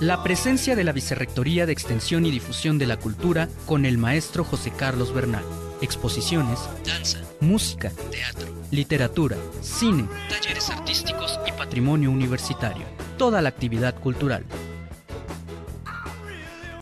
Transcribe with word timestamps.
La 0.00 0.22
presencia 0.22 0.76
de 0.76 0.84
la 0.84 0.92
Vicerrectoría 0.92 1.64
de 1.64 1.72
Extensión 1.72 2.26
y 2.26 2.30
Difusión 2.30 2.76
de 2.76 2.84
la 2.84 2.98
Cultura 2.98 3.48
con 3.64 3.86
el 3.86 3.96
maestro 3.96 4.44
José 4.44 4.70
Carlos 4.70 5.14
Bernal. 5.14 5.42
Exposiciones, 5.80 6.58
danza, 6.84 7.22
música, 7.40 7.90
teatro, 8.10 8.46
literatura, 8.70 9.38
cine, 9.62 10.06
talleres 10.28 10.68
artísticos 10.68 11.40
y 11.48 11.52
patrimonio 11.52 12.10
universitario. 12.10 12.84
Toda 13.16 13.40
la 13.40 13.48
actividad 13.48 13.98
cultural. 13.98 14.44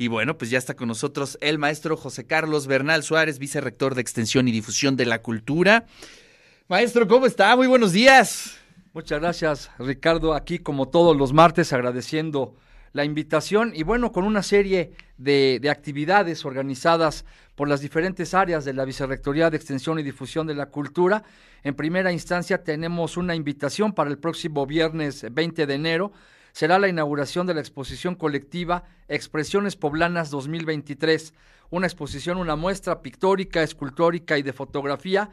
Y 0.00 0.08
bueno, 0.08 0.36
pues 0.36 0.50
ya 0.50 0.58
está 0.58 0.74
con 0.74 0.88
nosotros 0.88 1.38
el 1.40 1.56
maestro 1.56 1.96
José 1.96 2.26
Carlos 2.26 2.66
Bernal 2.66 3.04
Suárez, 3.04 3.38
vicerrector 3.38 3.94
de 3.94 4.00
Extensión 4.00 4.48
y 4.48 4.50
Difusión 4.50 4.96
de 4.96 5.06
la 5.06 5.22
Cultura. 5.22 5.86
Maestro, 6.66 7.06
¿cómo 7.06 7.26
está? 7.26 7.54
Muy 7.54 7.68
buenos 7.68 7.92
días. 7.92 8.56
Muchas 8.92 9.20
gracias, 9.20 9.70
Ricardo. 9.78 10.34
Aquí 10.34 10.58
como 10.58 10.88
todos 10.88 11.16
los 11.16 11.32
martes, 11.32 11.72
agradeciendo 11.72 12.56
la 12.94 13.04
invitación 13.04 13.72
y 13.74 13.82
bueno, 13.82 14.12
con 14.12 14.24
una 14.24 14.42
serie 14.42 14.92
de, 15.18 15.60
actividades 15.68 16.44
organizadas 16.44 17.24
por 17.56 17.68
las 17.68 17.80
diferentes 17.80 18.34
áreas 18.34 18.64
de 18.64 18.72
la 18.72 18.84
Vicerrectoría 18.84 19.50
de 19.50 19.56
Extensión 19.56 19.98
y 19.98 20.04
Difusión 20.04 20.46
de 20.46 20.54
la 20.54 20.66
Cultura. 20.66 21.24
En 21.64 21.74
primera 21.74 22.12
instancia 22.12 22.62
tenemos 22.62 23.16
una 23.16 23.34
invitación 23.34 23.92
para 23.92 24.10
el 24.10 24.18
próximo 24.18 24.64
viernes 24.64 25.26
20 25.28 25.66
de 25.66 25.74
enero. 25.74 26.12
Será 26.52 26.78
la 26.78 26.86
inauguración 26.86 27.48
de 27.48 27.54
la 27.54 27.60
exposición 27.60 28.14
colectiva 28.14 28.84
Expresiones 29.08 29.74
Poblanas 29.74 30.30
2023, 30.30 31.34
una 31.70 31.88
exposición, 31.88 32.38
una 32.38 32.54
muestra 32.54 33.02
pictórica, 33.02 33.64
escultórica 33.64 34.38
y 34.38 34.42
de 34.42 34.52
fotografía. 34.52 35.30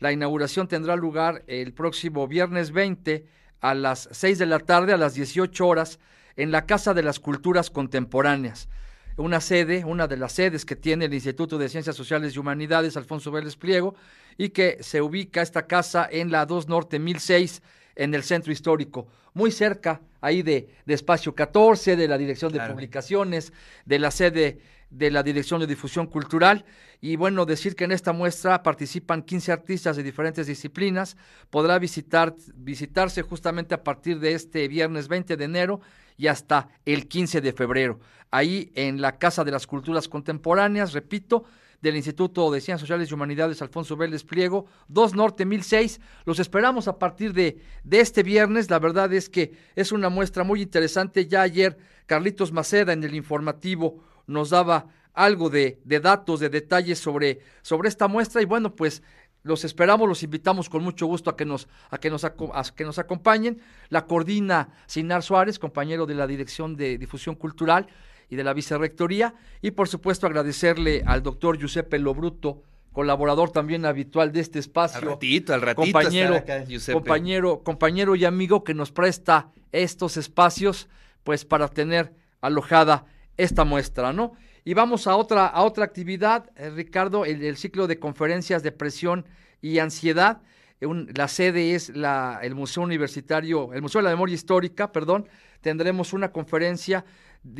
La 0.00 0.12
inauguración 0.12 0.66
tendrá 0.66 0.96
lugar 0.96 1.44
el 1.46 1.74
próximo 1.74 2.26
viernes 2.26 2.72
20 2.72 3.26
a 3.60 3.74
las 3.74 4.08
6 4.12 4.38
de 4.38 4.46
la 4.46 4.60
tarde, 4.60 4.94
a 4.94 4.96
las 4.96 5.12
18 5.12 5.66
horas, 5.66 5.98
en 6.36 6.50
la 6.50 6.66
Casa 6.66 6.94
de 6.94 7.02
las 7.02 7.20
Culturas 7.20 7.70
Contemporáneas, 7.70 8.68
una 9.16 9.40
sede, 9.40 9.84
una 9.84 10.06
de 10.06 10.16
las 10.16 10.32
sedes 10.32 10.64
que 10.64 10.76
tiene 10.76 11.04
el 11.04 11.14
Instituto 11.14 11.58
de 11.58 11.68
Ciencias 11.68 11.96
Sociales 11.96 12.34
y 12.34 12.38
Humanidades 12.38 12.96
Alfonso 12.96 13.30
Vélez 13.30 13.56
Pliego 13.56 13.94
y 14.38 14.50
que 14.50 14.78
se 14.80 15.02
ubica 15.02 15.42
esta 15.42 15.66
casa 15.66 16.08
en 16.10 16.30
la 16.30 16.46
2 16.46 16.68
Norte 16.68 16.98
1006 16.98 17.62
en 17.96 18.14
el 18.14 18.22
centro 18.22 18.52
histórico, 18.52 19.06
muy 19.34 19.50
cerca 19.50 20.00
ahí 20.20 20.42
de, 20.42 20.68
Espacio 20.86 21.34
14, 21.34 21.96
de 21.96 22.08
la 22.08 22.16
Dirección 22.16 22.52
de 22.52 22.60
Publicaciones, 22.60 23.52
de 23.84 23.98
la 23.98 24.10
sede 24.10 24.60
de 24.90 25.10
la 25.10 25.22
Dirección 25.22 25.60
de 25.60 25.66
Difusión 25.66 26.06
Cultural. 26.06 26.64
Y 27.00 27.16
bueno, 27.16 27.44
decir 27.44 27.74
que 27.74 27.84
en 27.84 27.92
esta 27.92 28.12
muestra 28.12 28.62
participan 28.62 29.22
15 29.22 29.52
artistas 29.52 29.96
de 29.96 30.02
diferentes 30.02 30.46
disciplinas. 30.46 31.16
Podrá 31.50 31.78
visitar, 31.78 32.34
visitarse 32.54 33.22
justamente 33.22 33.74
a 33.74 33.82
partir 33.82 34.20
de 34.20 34.34
este 34.34 34.68
viernes 34.68 35.08
20 35.08 35.36
de 35.36 35.44
enero 35.44 35.80
y 36.16 36.26
hasta 36.26 36.68
el 36.84 37.08
15 37.08 37.40
de 37.40 37.52
febrero. 37.52 38.00
Ahí 38.30 38.70
en 38.74 39.00
la 39.00 39.18
Casa 39.18 39.44
de 39.44 39.50
las 39.50 39.66
Culturas 39.66 40.08
Contemporáneas, 40.08 40.92
repito, 40.92 41.44
del 41.82 41.96
Instituto 41.96 42.50
de 42.50 42.60
Ciencias 42.60 42.80
Sociales 42.80 43.10
y 43.10 43.14
Humanidades 43.14 43.60
Alfonso 43.60 43.96
Vélez 43.96 44.24
Pliego, 44.24 44.66
2 44.88 45.14
Norte 45.14 45.44
1006. 45.44 46.00
Los 46.24 46.38
esperamos 46.38 46.86
a 46.86 46.98
partir 46.98 47.32
de, 47.32 47.58
de 47.82 48.00
este 48.00 48.22
viernes. 48.22 48.70
La 48.70 48.78
verdad 48.78 49.12
es 49.12 49.28
que 49.28 49.52
es 49.74 49.90
una 49.90 50.08
muestra 50.08 50.44
muy 50.44 50.62
interesante. 50.62 51.26
Ya 51.26 51.42
ayer 51.42 51.76
Carlitos 52.06 52.52
Maceda 52.52 52.92
en 52.92 53.02
el 53.02 53.14
informativo 53.14 54.00
nos 54.26 54.50
daba 54.50 54.86
algo 55.12 55.50
de, 55.50 55.80
de 55.84 56.00
datos, 56.00 56.40
de 56.40 56.48
detalles 56.48 56.98
sobre, 56.98 57.40
sobre 57.60 57.88
esta 57.88 58.08
muestra 58.08 58.40
y 58.40 58.46
bueno, 58.46 58.74
pues 58.74 59.02
los 59.42 59.64
esperamos, 59.64 60.08
los 60.08 60.22
invitamos 60.22 60.68
con 60.68 60.82
mucho 60.82 61.06
gusto 61.06 61.30
a 61.30 61.36
que 61.36 61.44
nos, 61.44 61.68
a 61.90 61.98
que 61.98 62.10
nos, 62.10 62.24
a 62.24 62.32
que 62.74 62.84
nos 62.84 62.98
acompañen. 62.98 63.60
La 63.88 64.06
coordina 64.06 64.68
Sinar 64.86 65.22
Suárez, 65.22 65.58
compañero 65.58 66.06
de 66.06 66.14
la 66.14 66.26
Dirección 66.26 66.76
de 66.76 66.96
Difusión 66.96 67.34
Cultural 67.34 67.88
y 68.28 68.36
de 68.36 68.44
la 68.44 68.54
Vicerrectoría. 68.54 69.34
Y 69.60 69.72
por 69.72 69.88
supuesto 69.88 70.26
agradecerle 70.26 71.02
al 71.06 71.22
doctor 71.22 71.58
Giuseppe 71.58 71.98
Lobruto, 71.98 72.62
colaborador 72.92 73.50
también 73.50 73.84
habitual 73.84 74.30
de 74.32 74.40
este 74.40 74.60
espacio. 74.60 74.98
Al 74.98 75.06
ratito, 75.06 75.54
al 75.54 75.62
ratito. 75.62 75.82
Compañero, 75.82 76.44
compañero, 76.92 77.62
compañero 77.64 78.14
y 78.14 78.24
amigo 78.24 78.62
que 78.62 78.74
nos 78.74 78.92
presta 78.92 79.50
estos 79.72 80.16
espacios, 80.16 80.88
pues 81.24 81.44
para 81.44 81.68
tener 81.68 82.12
alojada 82.40 83.06
esta 83.36 83.64
muestra, 83.64 84.12
¿no? 84.12 84.34
Y 84.64 84.74
vamos 84.74 85.08
a 85.08 85.16
otra, 85.16 85.46
a 85.46 85.62
otra 85.62 85.84
actividad, 85.84 86.50
eh, 86.56 86.70
Ricardo, 86.70 87.24
el, 87.24 87.56
ciclo 87.56 87.88
de 87.88 87.98
conferencias 87.98 88.62
de 88.62 88.70
presión 88.70 89.26
y 89.60 89.78
ansiedad. 89.78 90.40
la 90.80 91.26
sede 91.28 91.74
es 91.74 91.96
la, 91.96 92.38
el 92.42 92.54
Museo 92.54 92.84
Universitario, 92.84 93.72
el 93.72 93.82
Museo 93.82 94.00
de 94.00 94.04
la 94.04 94.10
Memoria 94.10 94.34
Histórica, 94.34 94.92
perdón. 94.92 95.26
Tendremos 95.60 96.12
una 96.12 96.30
conferencia 96.30 97.04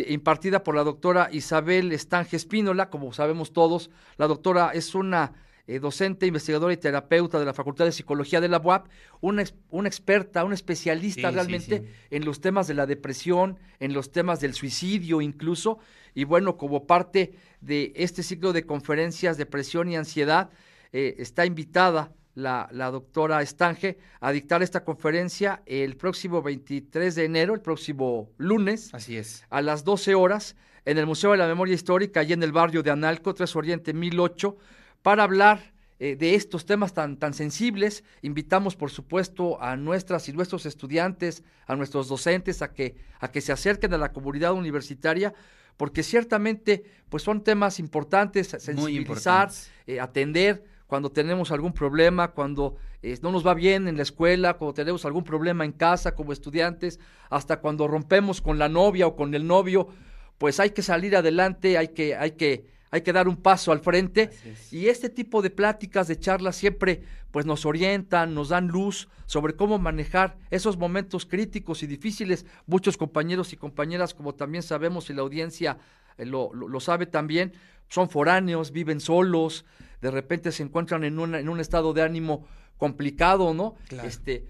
impartida 0.09 0.63
por 0.63 0.77
la 0.77 0.85
doctora 0.85 1.29
Isabel 1.33 1.91
Estange 1.93 2.37
Espínola, 2.37 2.89
como 2.89 3.13
sabemos 3.13 3.53
todos. 3.53 3.91
La 4.17 4.29
doctora 4.29 4.71
es 4.73 4.95
una 4.95 5.33
eh, 5.67 5.79
docente, 5.79 6.27
investigadora 6.27 6.73
y 6.73 6.77
terapeuta 6.77 7.39
de 7.39 7.45
la 7.45 7.55
Facultad 7.55 7.85
de 7.85 7.93
Psicología 7.93 8.41
de 8.41 8.49
la 8.49 8.59
UAP, 8.59 8.89
una, 9.21 9.45
una 9.71 9.89
experta, 9.89 10.45
una 10.45 10.55
especialista 10.55 11.31
realmente 11.31 11.85
en 12.11 12.25
los 12.25 12.41
temas 12.41 12.67
de 12.67 12.75
la 12.75 12.87
depresión, 12.87 13.59
en 13.79 13.93
los 13.93 14.11
temas 14.11 14.41
del 14.41 14.55
suicidio 14.55 15.21
incluso, 15.21 15.79
y 16.15 16.25
bueno, 16.25 16.57
como 16.57 16.87
parte 16.87 17.35
de 17.61 17.93
este 17.95 18.23
ciclo 18.23 18.53
de 18.53 18.67
conferencias 18.67 19.37
de 19.37 19.45
depresión 19.45 19.89
y 19.89 19.97
ansiedad, 19.97 20.51
eh, 20.93 21.15
está 21.19 21.47
invitada 21.47 22.13
la, 22.35 22.69
la, 22.73 22.91
doctora 22.91 23.41
Estange 23.43 23.99
a 24.21 24.33
dictar 24.33 24.63
esta 24.63 24.85
conferencia 24.85 25.63
el 25.67 25.97
próximo 25.97 26.43
23 26.43 27.15
de 27.15 27.25
enero, 27.25 27.55
el 27.55 27.61
próximo 27.61 28.31
lunes. 28.37 28.93
Así 28.93 29.17
es. 29.17 29.45
A 29.49 29.63
las 29.63 29.85
12 29.85 30.15
horas 30.15 30.57
en 30.85 30.99
el 30.99 31.07
Museo 31.07 31.33
de 31.33 31.39
la 31.39 31.47
Memoria 31.47 31.75
Histórica, 31.75 32.21
allí 32.21 32.33
en 32.33 32.43
el 32.43 32.53
barrio 32.53 32.83
de 32.83 32.91
Analco, 32.91 33.35
3 33.35 33.55
Oriente 33.57 33.93
1008 33.93 34.57
para 35.03 35.25
hablar 35.25 35.73
eh, 35.99 36.17
de 36.17 36.35
estos 36.35 36.67
temas 36.67 36.95
tan, 36.95 37.17
tan 37.17 37.35
sensibles. 37.35 38.03
Invitamos, 38.23 38.75
por 38.75 38.91
supuesto, 38.91 39.63
a 39.63 39.77
nuestras 39.77 40.29
y 40.29 40.33
nuestros 40.33 40.67
estudiantes, 40.67 41.45
a 41.67 41.77
nuestros 41.77 42.09
docentes, 42.09 42.63
a 42.63 42.73
que, 42.73 42.97
a 43.21 43.31
que 43.31 43.41
se 43.41 43.53
acerquen 43.53 43.95
a 43.95 43.99
la 43.99 44.13
comunidad 44.13 44.53
universitaria, 44.53 45.33
porque 45.77 46.03
ciertamente 46.03 46.85
pues 47.09 47.23
son 47.23 47.45
temas 47.45 47.79
importantes, 47.79 48.49
sensibilizar, 48.49 49.51
eh, 49.87 50.01
atender 50.01 50.65
cuando 50.87 51.11
tenemos 51.11 51.51
algún 51.53 51.73
problema, 51.73 52.33
cuando 52.33 52.77
eh, 53.03 53.19
no 53.23 53.33
nos 53.33 53.47
va 53.47 53.55
bien 53.55 53.89
en 53.89 53.97
la 53.97 54.03
escuela, 54.03 54.55
cuando 54.55 54.75
tenemos 54.75 55.05
algún 55.05 55.25
problema 55.25 55.65
en 55.65 55.73
casa 55.73 56.15
como 56.15 56.33
estudiantes, 56.33 57.01
hasta 57.31 57.61
cuando 57.61 57.89
rompemos 57.89 58.43
con 58.43 58.59
la 58.59 58.69
novia 58.69 59.07
o 59.07 59.17
con 59.17 59.35
el 59.35 59.47
novio, 59.47 59.89
pues 60.37 60.61
hay 60.61 60.71
que 60.71 60.83
salir 60.83 61.17
adelante, 61.17 61.79
hay 61.79 61.89
que, 61.89 62.15
hay 62.17 62.33
que 62.33 62.67
hay 62.93 63.01
que 63.01 63.13
dar 63.13 63.27
un 63.27 63.37
paso 63.37 63.73
al 63.73 63.81
frente 63.81 64.31
y 64.71 64.87
este 64.87 65.09
tipo 65.09 65.41
de 65.43 65.51
pláticas, 65.51 66.07
de 66.07 66.21
charlas 66.21 66.57
siempre 66.57 67.03
pues 67.31 67.47
nos 67.47 67.65
orientan, 67.65 68.35
nos 68.35 68.51
dan 68.51 68.69
luz 68.69 69.09
sobre 69.25 69.57
cómo 69.57 69.79
manejar 69.79 70.37
esos 70.51 70.77
momentos 70.77 71.25
críticos 71.25 71.83
y 71.83 71.87
difíciles. 71.87 72.45
Muchos 72.67 72.99
compañeros 72.99 73.55
y 73.55 73.57
compañeras, 73.57 74.13
como 74.13 74.35
también 74.35 74.63
sabemos 74.63 75.09
y 75.09 75.15
la 75.15 75.23
audiencia 75.23 75.79
eh, 76.19 76.27
lo, 76.27 76.53
sabe 76.81 77.07
también, 77.07 77.55
son 77.89 78.11
foráneos, 78.11 78.73
viven 78.73 79.01
solos, 79.01 79.65
de 80.03 80.11
repente 80.11 80.53
se 80.53 80.63
encuentran 80.63 81.03
en, 81.03 81.19
en 81.35 81.49
un 81.49 81.61
estado 81.61 81.95
de 81.95 82.03
ánimo 82.03 82.47
complicado, 82.77 83.55
¿no? 83.55 83.75
Este, 84.05 84.47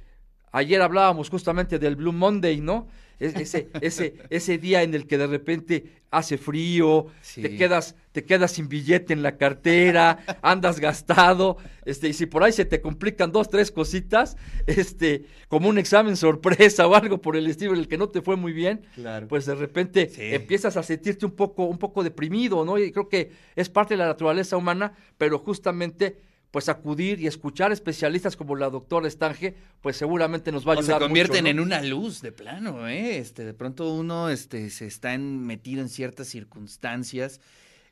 ayer 0.52 0.80
hablábamos 0.80 1.28
justamente 1.28 1.78
del 1.78 1.96
Blue 1.96 2.12
Monday, 2.12 2.60
¿no? 2.60 2.86
ese, 3.22 3.68
ese, 3.80 4.14
ese 4.30 4.58
día 4.58 4.82
en 4.82 4.94
el 4.94 5.06
que 5.06 5.18
de 5.18 5.26
repente 5.26 6.02
hace 6.10 6.36
frío, 6.36 7.06
te 7.34 7.56
quedas, 7.56 7.94
te 8.12 8.24
quedas 8.24 8.52
sin 8.52 8.68
billete 8.68 9.14
en 9.14 9.22
la 9.22 9.38
cartera, 9.38 10.18
andas 10.42 10.78
gastado, 10.78 11.56
este, 11.86 12.08
y 12.08 12.12
si 12.12 12.26
por 12.26 12.42
ahí 12.42 12.52
se 12.52 12.66
te 12.66 12.82
complican 12.82 13.32
dos, 13.32 13.48
tres 13.48 13.70
cositas, 13.70 14.36
este, 14.66 15.24
como 15.48 15.68
un 15.68 15.78
examen 15.78 16.16
sorpresa 16.16 16.86
o 16.88 16.94
algo 16.94 17.19
por 17.19 17.36
el 17.36 17.46
estilo 17.46 17.72
en 17.72 17.80
el 17.80 17.88
que 17.88 17.96
no 17.96 18.08
te 18.08 18.20
fue 18.20 18.36
muy 18.36 18.52
bien, 18.52 18.82
pues 19.28 19.46
de 19.46 19.54
repente 19.54 20.10
empiezas 20.34 20.76
a 20.76 20.82
sentirte 20.82 21.25
un 21.25 21.32
poco, 21.32 21.64
un 21.64 21.78
poco 21.78 22.02
deprimido, 22.02 22.64
¿no? 22.64 22.78
Y 22.78 22.93
creo 22.93 23.08
que 23.08 23.31
es 23.56 23.69
parte 23.69 23.94
de 23.94 23.99
la 23.99 24.06
naturaleza 24.06 24.56
humana, 24.56 24.93
pero 25.16 25.38
justamente 25.38 26.16
pues 26.52 26.69
acudir 26.69 27.19
y 27.19 27.26
escuchar 27.26 27.72
especialistas 27.72 28.37
como 28.37 28.54
la 28.54 28.69
doctora 28.69 29.08
Estange, 29.08 29.56
pues 29.81 29.96
seguramente 29.96 30.52
nos 30.52 30.69
va 30.69 30.75
a 30.75 30.76
ayudar. 30.76 30.96
O 30.96 30.99
se 31.00 31.06
convierten 31.06 31.46
en 31.46 31.58
una 31.58 31.82
luz 31.82 32.20
de 32.20 32.31
plano, 32.31 32.87
¿eh? 32.87 33.16
Este, 33.16 33.44
de 33.44 33.54
pronto 33.54 33.93
uno 33.93 34.28
este, 34.28 34.69
se 34.69 34.87
está 34.87 35.16
metido 35.16 35.81
en 35.81 35.88
ciertas 35.88 36.28
circunstancias 36.28 37.40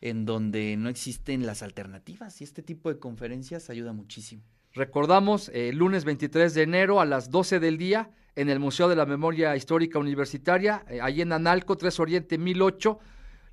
en 0.03 0.27
donde 0.27 0.77
no 0.77 0.91
existen 0.91 1.47
las 1.47 1.63
alternativas 1.63 2.41
y 2.43 2.45
este 2.45 2.63
tipo 2.63 2.93
de 2.93 2.99
conferencias 2.99 3.71
ayuda 3.71 3.95
muchísimo. 3.95 4.43
Recordamos, 4.75 5.51
el 5.55 5.77
lunes 5.77 6.05
23 6.05 6.53
de 6.53 6.63
enero 6.63 7.01
a 7.01 7.07
las 7.07 7.31
12 7.31 7.61
del 7.61 7.79
día 7.79 8.11
en 8.37 8.51
el 8.51 8.61
Museo 8.61 8.89
de 8.89 8.97
la 8.97 9.07
Memoria 9.07 9.57
Histórica 9.57 9.99
Universitaria, 9.99 10.85
eh, 10.89 11.01
allí 11.01 11.23
en 11.23 11.33
Analco, 11.33 11.77
3 11.77 11.99
Oriente 11.99 12.37
1008, 12.37 12.99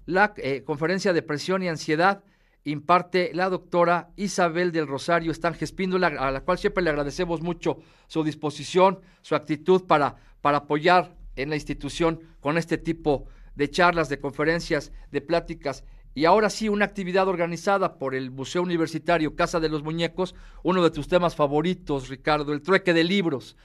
la 0.06 0.34
eh, 0.38 0.64
conferencia 0.64 1.14
de 1.14 1.22
presión 1.22 1.64
y 1.64 1.70
ansiedad 1.70 2.24
imparte 2.72 3.32
la 3.34 3.50
doctora 3.50 4.10
Isabel 4.16 4.72
del 4.72 4.88
Rosario 4.88 5.32
Estange 5.32 5.66
Espíndola, 5.66 6.08
a 6.08 6.32
la 6.32 6.42
cual 6.42 6.58
siempre 6.58 6.84
le 6.84 6.90
agradecemos 6.90 7.42
mucho 7.42 7.80
su 8.08 8.24
disposición, 8.24 9.00
su 9.22 9.36
actitud 9.36 9.86
para, 9.86 10.16
para 10.42 10.60
apoyar 10.60 11.16
en 11.36 11.50
la 11.50 11.56
institución 11.56 12.20
con 12.40 12.58
este 12.58 12.78
tipo 12.78 13.26
de 13.56 13.70
charlas, 13.70 14.10
de 14.10 14.20
conferencias, 14.20 14.92
de 15.12 15.22
pláticas 15.22 15.84
y 16.18 16.26
ahora 16.26 16.50
sí, 16.50 16.68
una 16.68 16.84
actividad 16.84 17.28
organizada 17.28 18.00
por 18.00 18.16
el 18.16 18.32
Museo 18.32 18.64
Universitario 18.64 19.36
Casa 19.36 19.60
de 19.60 19.70
los 19.70 19.84
Muñecos, 19.84 20.34
uno 20.64 20.84
de 20.84 20.90
tus 20.90 21.08
temas 21.08 21.36
favoritos, 21.36 22.10
Ricardo, 22.10 22.54
el 22.54 22.64
trueque 22.64 22.92
de 22.92 23.04
libros. 23.04 23.56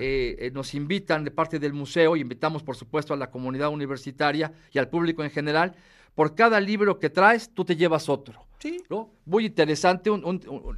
Eh, 0.00 0.36
eh, 0.40 0.50
nos 0.52 0.74
invitan 0.74 1.22
de 1.22 1.30
parte 1.30 1.60
del 1.60 1.72
museo, 1.72 2.16
y 2.16 2.20
invitamos 2.20 2.64
por 2.64 2.74
supuesto 2.74 3.14
a 3.14 3.16
la 3.16 3.30
comunidad 3.30 3.68
universitaria 3.68 4.52
y 4.72 4.80
al 4.80 4.88
público 4.88 5.22
en 5.22 5.30
general, 5.30 5.76
por 6.14 6.34
cada 6.34 6.60
libro 6.60 6.98
que 6.98 7.10
traes, 7.10 7.50
tú 7.52 7.64
te 7.64 7.76
llevas 7.76 8.08
otro. 8.08 8.46
Sí. 8.58 8.82
Muy 9.24 9.46
interesante, 9.46 10.10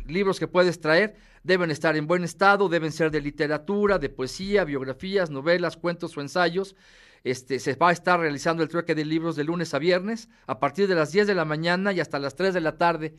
libros 0.07 0.39
que 0.39 0.49
puedes 0.49 0.81
traer 0.81 1.17
deben 1.43 1.71
estar 1.71 1.97
en 1.97 2.07
buen 2.07 2.25
estado, 2.25 2.69
deben 2.69 2.91
ser 2.91 3.11
de 3.11 3.21
literatura, 3.21 3.99
de 3.99 4.09
poesía, 4.09 4.65
biografías, 4.65 5.31
novelas, 5.31 5.77
cuentos 5.77 6.17
o 6.17 6.21
ensayos. 6.21 6.75
Este, 7.23 7.59
se 7.59 7.75
va 7.75 7.91
a 7.91 7.93
estar 7.93 8.19
realizando 8.19 8.63
el 8.63 8.69
trueque 8.69 8.95
de 8.95 9.05
libros 9.05 9.37
de 9.37 9.45
lunes 9.45 9.73
a 9.75 9.79
viernes 9.79 10.29
a 10.47 10.59
partir 10.59 10.89
de 10.89 10.95
las 10.95 11.13
10 11.13 11.27
de 11.27 11.35
la 11.35 11.45
mañana 11.45 11.93
y 11.93 12.01
hasta 12.01 12.19
las 12.19 12.35
3 12.35 12.53
de 12.53 12.61
la 12.61 12.77
tarde 12.77 13.15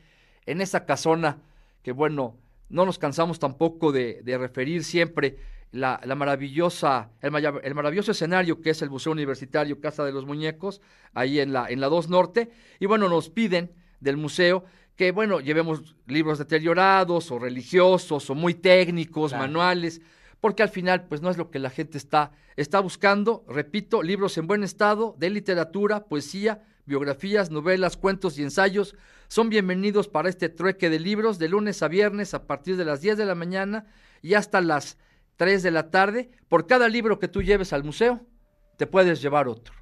en 0.45 0.61
esa 0.61 0.85
casona 0.85 1.41
que 1.81 1.91
bueno, 1.91 2.35
no 2.69 2.85
nos 2.85 2.97
cansamos 2.97 3.37
tampoco 3.37 3.91
de, 3.91 4.21
referir 4.39 4.83
siempre 4.83 5.37
la, 5.75 5.99
maravillosa, 6.15 7.09
el, 7.21 7.31
maravilloso 7.31 8.11
escenario 8.11 8.61
que 8.61 8.69
es 8.69 8.81
el 8.81 8.89
Museo 8.89 9.11
Universitario 9.11 9.79
Casa 9.79 10.03
de 10.03 10.11
los 10.11 10.25
Muñecos, 10.25 10.81
ahí 11.13 11.39
en 11.39 11.53
la, 11.53 11.67
en 11.69 11.81
la 11.81 11.87
2 11.87 12.09
Norte, 12.09 12.51
y 12.79 12.85
bueno, 12.85 13.09
nos 13.09 13.29
piden 13.29 13.71
del 13.99 14.17
museo 14.17 14.63
que 14.95 15.11
bueno, 15.11 15.41
llevemos 15.41 15.95
libros 16.07 16.39
deteriorados 16.39 17.29
o 17.29 17.39
religiosos 17.39 18.29
o 18.29 18.35
muy 18.35 18.53
técnicos, 18.53 19.33
manuales, 19.33 20.01
porque 20.39 20.63
al 20.63 20.69
final 20.69 21.05
pues 21.07 21.21
no 21.21 21.29
es 21.29 21.37
lo 21.37 21.51
que 21.51 21.59
la 21.59 21.69
gente 21.69 21.97
está, 21.97 22.31
está 22.55 22.79
buscando, 22.79 23.43
repito, 23.49 24.01
libros 24.01 24.37
en 24.37 24.47
buen 24.47 24.63
estado, 24.63 25.15
de 25.17 25.29
literatura, 25.29 26.05
poesía, 26.05 26.63
biografías, 26.85 27.51
novelas, 27.51 27.97
cuentos 27.97 28.37
y 28.37 28.43
ensayos, 28.43 28.95
son 29.27 29.49
bienvenidos 29.49 30.07
para 30.07 30.29
este 30.29 30.49
trueque 30.49 30.89
de 30.89 30.99
libros 30.99 31.39
de 31.39 31.49
lunes 31.49 31.83
a 31.83 31.87
viernes 31.89 32.33
a 32.33 32.47
partir 32.47 32.77
de 32.77 32.85
las 32.85 33.01
10 33.01 33.17
de 33.17 33.25
la 33.25 33.35
mañana 33.35 33.87
y 34.21 34.35
hasta 34.35 34.61
las 34.61 34.97
3 35.37 35.63
de 35.63 35.71
la 35.71 35.89
tarde. 35.89 36.29
Por 36.47 36.67
cada 36.67 36.87
libro 36.87 37.19
que 37.19 37.27
tú 37.27 37.41
lleves 37.41 37.73
al 37.73 37.83
museo, 37.83 38.21
te 38.77 38.87
puedes 38.87 39.21
llevar 39.21 39.47
otro. 39.47 39.73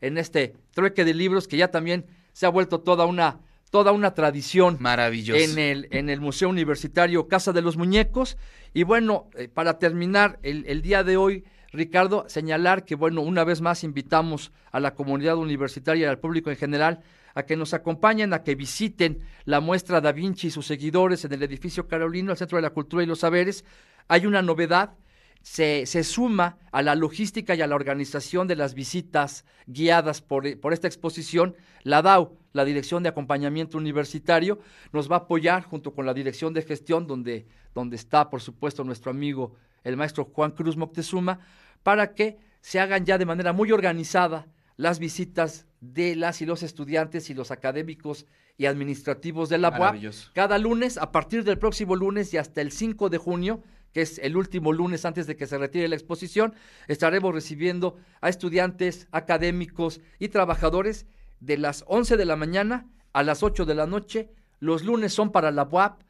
En 0.00 0.18
este 0.18 0.54
trueque 0.72 1.04
de 1.04 1.14
libros 1.14 1.48
que 1.48 1.56
ya 1.56 1.70
también 1.70 2.06
se 2.32 2.46
ha 2.46 2.48
vuelto 2.48 2.80
toda 2.80 3.06
una 3.06 3.40
toda 3.72 3.92
una 3.92 4.12
tradición 4.12 4.76
Maravilloso. 4.80 5.40
En, 5.40 5.58
el, 5.58 5.88
en 5.92 6.10
el 6.10 6.20
Museo 6.20 6.50
Universitario 6.50 7.26
Casa 7.26 7.52
de 7.52 7.62
los 7.62 7.78
Muñecos. 7.78 8.36
Y 8.74 8.82
bueno, 8.82 9.30
eh, 9.34 9.48
para 9.48 9.78
terminar 9.78 10.38
el, 10.42 10.66
el, 10.66 10.82
día 10.82 11.02
de 11.04 11.16
hoy, 11.16 11.44
Ricardo, 11.72 12.26
señalar 12.28 12.84
que, 12.84 12.96
bueno, 12.96 13.22
una 13.22 13.44
vez 13.44 13.62
más 13.62 13.82
invitamos 13.82 14.52
a 14.72 14.78
la 14.78 14.94
comunidad 14.94 15.38
universitaria 15.38 16.04
y 16.04 16.08
al 16.08 16.18
público 16.18 16.50
en 16.50 16.56
general 16.56 17.00
a 17.34 17.44
que 17.44 17.56
nos 17.56 17.74
acompañen, 17.74 18.32
a 18.32 18.42
que 18.42 18.54
visiten 18.54 19.20
la 19.44 19.60
muestra 19.60 20.00
Da 20.00 20.12
Vinci 20.12 20.48
y 20.48 20.50
sus 20.50 20.66
seguidores 20.66 21.24
en 21.24 21.32
el 21.32 21.42
edificio 21.42 21.88
Carolino, 21.88 22.32
el 22.32 22.38
Centro 22.38 22.56
de 22.56 22.62
la 22.62 22.70
Cultura 22.70 23.02
y 23.02 23.06
los 23.06 23.20
Saberes. 23.20 23.64
Hay 24.08 24.26
una 24.26 24.42
novedad, 24.42 24.94
se, 25.42 25.86
se, 25.86 26.04
suma 26.04 26.58
a 26.70 26.82
la 26.82 26.94
logística 26.94 27.54
y 27.54 27.62
a 27.62 27.66
la 27.66 27.74
organización 27.74 28.46
de 28.46 28.56
las 28.56 28.74
visitas 28.74 29.44
guiadas 29.66 30.20
por, 30.20 30.58
por, 30.60 30.72
esta 30.72 30.86
exposición. 30.86 31.56
La 31.82 32.02
DAO, 32.02 32.36
la 32.52 32.64
Dirección 32.64 33.02
de 33.02 33.08
Acompañamiento 33.08 33.78
Universitario, 33.78 34.60
nos 34.92 35.10
va 35.10 35.16
a 35.16 35.20
apoyar 35.20 35.64
junto 35.64 35.94
con 35.94 36.06
la 36.06 36.14
Dirección 36.14 36.54
de 36.54 36.62
Gestión, 36.62 37.06
donde, 37.06 37.46
donde 37.74 37.96
está, 37.96 38.30
por 38.30 38.40
supuesto, 38.40 38.84
nuestro 38.84 39.10
amigo 39.10 39.56
el 39.84 39.96
maestro 39.96 40.24
Juan 40.24 40.52
Cruz 40.52 40.76
Moctezuma, 40.76 41.40
para 41.82 42.14
que 42.14 42.38
se 42.60 42.80
hagan 42.80 43.04
ya 43.04 43.18
de 43.18 43.26
manera 43.26 43.52
muy 43.52 43.72
organizada 43.72 44.46
las 44.76 44.98
visitas 44.98 45.66
de 45.82 46.14
las 46.14 46.40
y 46.40 46.46
los 46.46 46.62
estudiantes 46.62 47.28
y 47.28 47.34
los 47.34 47.50
académicos 47.50 48.24
y 48.56 48.66
administrativos 48.66 49.48
de 49.48 49.58
la 49.58 49.70
UAP. 49.70 49.96
Cada 50.32 50.56
lunes, 50.56 50.96
a 50.96 51.10
partir 51.10 51.42
del 51.42 51.58
próximo 51.58 51.96
lunes 51.96 52.32
y 52.32 52.38
hasta 52.38 52.60
el 52.60 52.70
5 52.70 53.10
de 53.10 53.18
junio, 53.18 53.62
que 53.92 54.02
es 54.02 54.18
el 54.18 54.36
último 54.36 54.72
lunes 54.72 55.04
antes 55.04 55.26
de 55.26 55.36
que 55.36 55.48
se 55.48 55.58
retire 55.58 55.88
la 55.88 55.96
exposición, 55.96 56.54
estaremos 56.86 57.34
recibiendo 57.34 57.96
a 58.20 58.28
estudiantes, 58.28 59.08
académicos 59.10 60.00
y 60.20 60.28
trabajadores 60.28 61.04
de 61.40 61.58
las 61.58 61.84
11 61.88 62.16
de 62.16 62.24
la 62.24 62.36
mañana 62.36 62.86
a 63.12 63.24
las 63.24 63.42
8 63.42 63.66
de 63.66 63.74
la 63.74 63.86
noche. 63.86 64.30
Los 64.60 64.84
lunes 64.84 65.12
son 65.12 65.32
para 65.32 65.50
la 65.50 65.64
UAP. 65.64 66.00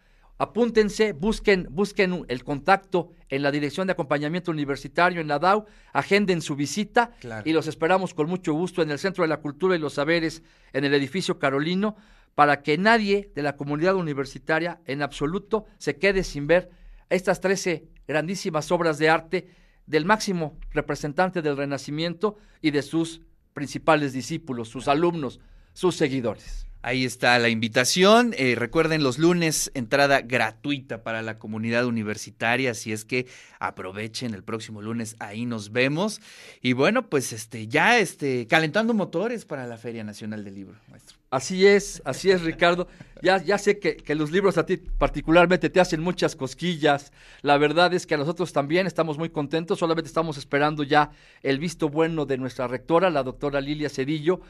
Apúntense, 0.43 1.13
busquen, 1.13 1.69
busquen 1.71 2.25
el 2.27 2.43
contacto 2.43 3.13
en 3.29 3.43
la 3.43 3.53
Dirección 3.53 3.87
de 3.87 3.93
Acompañamiento 3.93 4.51
Universitario 4.51 5.21
en 5.21 5.29
la 5.29 5.39
DAO, 5.39 5.67
agenden 5.93 6.43
su 6.43 6.57
visita 6.57 7.13
y 7.45 7.53
los 7.53 7.69
esperamos 7.69 8.13
con 8.13 8.29
mucho 8.29 8.53
gusto 8.53 8.83
en 8.83 8.91
el 8.91 8.99
Centro 8.99 9.23
de 9.23 9.29
la 9.29 9.37
Cultura 9.37 9.77
y 9.77 9.79
los 9.79 9.93
Saberes, 9.95 10.43
en 10.73 10.85
el 10.85 10.95
edificio 10.95 11.39
Carolino, 11.39 11.95
para 12.35 12.65
que 12.65 12.77
nadie 12.77 13.31
de 13.37 13.43
la 13.45 13.55
comunidad 13.55 13.95
universitaria 13.95 14.81
en 14.87 15.03
absoluto 15.03 15.67
se 15.79 15.97
quede 15.97 16.25
sin 16.25 16.49
ver 16.49 16.71
estas 17.09 17.41
13 17.41 17.87
grandísimas 18.09 18.73
obras 18.73 18.99
de 18.99 19.11
arte 19.11 19.47
del 19.87 20.05
máximo 20.05 20.59
representante 20.73 21.41
del 21.41 21.57
Renacimiento 21.57 22.37
y 22.61 22.73
de 22.73 22.83
sus 22.83 23.21
principales 23.53 24.13
discípulos, 24.13 24.71
sus 24.71 24.89
alumnos, 24.89 25.39
sus 25.73 25.95
seguidores. 25.95 26.67
Ahí 26.85 27.05
está 27.05 27.39
la 27.39 27.49
invitación. 27.49 28.35
Eh, 28.37 28.57
recuerden 28.57 29.05
los 29.05 29.17
lunes, 29.17 29.71
entrada 29.75 30.21
gratuita 30.21 31.05
para 31.05 31.23
la 31.23 31.39
comunidad 31.39 31.87
universitaria, 31.87 32.73
así 32.73 32.93
es 32.93 33.05
que 33.05 33.29
aprovechen 33.61 34.35
el 34.35 34.43
próximo 34.43 34.83
lunes, 34.83 35.15
ahí 35.21 35.47
nos 35.47 35.71
vemos. 35.71 36.21
Y 36.61 36.73
bueno, 36.73 37.09
pues 37.09 37.33
este, 37.33 37.69
ya 37.69 38.01
este, 38.01 38.49
calentando 38.49 38.95
motores 38.95 39.45
para 39.45 39.65
la 39.69 39.77
Feria 39.77 40.03
Nacional 40.03 40.43
del 40.45 40.57
Libro, 40.57 40.77
maestro. 40.91 41.19
Así 41.31 41.67
es, 41.67 42.03
así 42.05 42.33
es, 42.33 42.43
Ricardo. 42.43 42.89
Ya, 43.23 43.41
ya 43.41 43.59
sé 43.59 43.79
que, 43.79 43.97
que, 43.97 44.17
los 44.17 44.33
libros 44.33 44.59
a 44.59 44.67
ti 44.67 44.77
particularmente 44.77 45.71
te 45.71 45.81
hacen 45.81 46.03
muchas 46.03 46.35
cosquillas. 46.35 47.13
La 47.43 47.59
verdad 47.59 47.95
es 47.95 48.07
que 48.07 48.15
a 48.15 48.19
nosotros 48.19 48.53
también 48.53 48.89
estamos 48.89 49.17
muy 49.19 49.31
contentos. 49.31 49.79
Solamente 49.79 50.09
estamos 50.09 50.37
esperando 50.37 50.83
ya 50.83 51.13
el 51.43 51.61
visto 51.61 51.89
bueno 51.89 52.27
de 52.27 52.39
nuestra 52.39 52.67
rectora, 52.67 53.09
la 53.09 53.23
doctora 53.23 53.61
Lilia 53.61 53.89
Cedillo, 53.89 54.41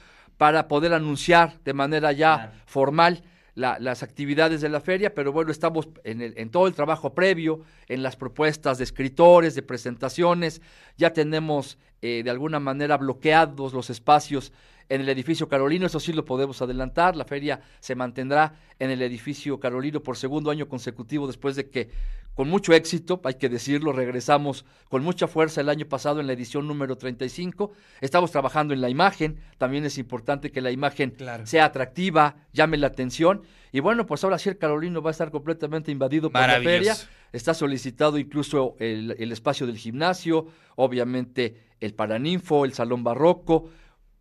para 0.42 0.66
poder 0.66 0.92
anunciar 0.92 1.60
de 1.62 1.72
manera 1.72 2.10
ya 2.10 2.52
formal 2.66 3.22
las 3.54 4.02
actividades 4.02 4.60
de 4.60 4.68
la 4.68 4.80
feria, 4.80 5.14
pero 5.14 5.30
bueno, 5.30 5.52
estamos 5.52 5.88
en, 6.02 6.20
el, 6.20 6.34
en 6.36 6.50
todo 6.50 6.66
el 6.66 6.74
trabajo 6.74 7.14
previo, 7.14 7.60
en 7.86 8.02
las 8.02 8.16
propuestas 8.16 8.78
de 8.78 8.82
escritores, 8.82 9.54
de 9.54 9.62
presentaciones, 9.62 10.60
ya 10.96 11.12
tenemos 11.12 11.78
eh, 12.00 12.22
de 12.24 12.30
alguna 12.30 12.58
manera 12.58 12.96
bloqueados 12.96 13.72
los 13.72 13.88
espacios 13.88 14.52
en 14.92 15.00
el 15.00 15.08
edificio 15.08 15.48
Carolino, 15.48 15.86
eso 15.86 15.98
sí 15.98 16.12
lo 16.12 16.26
podemos 16.26 16.60
adelantar, 16.60 17.16
la 17.16 17.24
feria 17.24 17.62
se 17.80 17.94
mantendrá 17.94 18.56
en 18.78 18.90
el 18.90 19.00
edificio 19.00 19.58
Carolino 19.58 20.02
por 20.02 20.18
segundo 20.18 20.50
año 20.50 20.68
consecutivo 20.68 21.26
después 21.26 21.56
de 21.56 21.70
que 21.70 21.88
con 22.34 22.48
mucho 22.48 22.74
éxito, 22.74 23.18
hay 23.24 23.34
que 23.34 23.48
decirlo, 23.48 23.92
regresamos 23.92 24.66
con 24.90 25.02
mucha 25.02 25.28
fuerza 25.28 25.62
el 25.62 25.70
año 25.70 25.86
pasado 25.86 26.20
en 26.20 26.26
la 26.26 26.34
edición 26.34 26.66
número 26.66 26.96
35, 26.96 27.72
estamos 28.02 28.32
trabajando 28.32 28.74
en 28.74 28.82
la 28.82 28.90
imagen, 28.90 29.40
también 29.56 29.86
es 29.86 29.96
importante 29.96 30.50
que 30.50 30.60
la 30.60 30.70
imagen 30.70 31.14
sea 31.44 31.64
atractiva, 31.64 32.36
llame 32.52 32.76
la 32.76 32.88
atención, 32.88 33.42
y 33.70 33.80
bueno, 33.80 34.04
pues 34.04 34.22
ahora 34.24 34.38
sí 34.38 34.50
el 34.50 34.58
Carolino 34.58 35.00
va 35.00 35.08
a 35.08 35.12
estar 35.12 35.30
completamente 35.30 35.90
invadido 35.90 36.30
por 36.30 36.40
la 36.42 36.60
feria, 36.60 36.94
está 37.32 37.54
solicitado 37.54 38.18
incluso 38.18 38.76
el, 38.78 39.16
el 39.18 39.32
espacio 39.32 39.66
del 39.66 39.78
gimnasio, 39.78 40.48
obviamente 40.76 41.56
el 41.80 41.94
Paraninfo, 41.94 42.66
el 42.66 42.74
Salón 42.74 43.02
Barroco, 43.04 43.70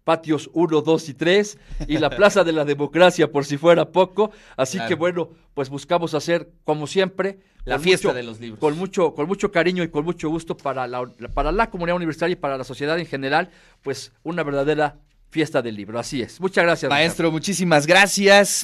patios 0.04 0.50
1, 0.54 0.82
2 0.82 1.10
y 1.10 1.14
3 1.14 1.58
y 1.88 1.98
la 1.98 2.10
Plaza 2.10 2.44
de 2.44 2.52
la 2.52 2.66
Democracia 2.66 3.32
por 3.32 3.46
si 3.46 3.58
fuera 3.58 3.92
poco. 3.92 4.32
Así 4.58 4.80
que 4.88 4.96
bueno, 4.96 5.30
pues 5.54 5.70
buscamos 5.70 6.14
hacer 6.14 6.52
como 6.64 6.88
siempre 6.88 7.40
la 7.66 7.80
fiesta 7.80 8.14
de 8.14 8.24
los 8.24 8.40
libros. 8.40 8.60
Con 8.60 8.78
mucho, 8.78 9.14
con 9.14 9.28
mucho 9.28 9.52
cariño 9.52 9.84
y 9.84 9.90
con 9.90 10.06
mucho 10.06 10.30
gusto 10.30 10.58
para 10.58 10.88
la, 10.88 11.04
para 11.34 11.52
la 11.52 11.70
comunidad 11.70 11.96
universitaria 11.96 12.34
y 12.34 12.38
para 12.38 12.58
la 12.58 12.64
sociedad 12.64 12.98
en 13.00 13.06
general, 13.06 13.50
pues 13.82 14.12
una 14.24 14.44
verdadera 14.44 14.98
fiesta 15.30 15.62
del 15.62 15.76
libro. 15.76 16.00
Así 16.00 16.22
es. 16.22 16.40
Muchas 16.40 16.64
gracias. 16.64 16.90
Maestro, 16.90 17.32
muchísimas 17.32 17.88
gracias. 17.88 18.60